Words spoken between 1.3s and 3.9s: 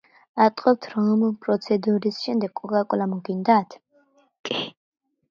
პროცედურის შემდეგ კოკა-კოლა მოგინდათ?